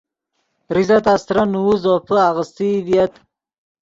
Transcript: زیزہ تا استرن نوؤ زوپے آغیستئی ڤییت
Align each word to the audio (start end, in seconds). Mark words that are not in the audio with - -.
زیزہ 0.73 0.97
تا 1.05 1.11
استرن 1.17 1.47
نوؤ 1.53 1.71
زوپے 1.83 2.17
آغیستئی 2.29 2.73
ڤییت 2.85 3.13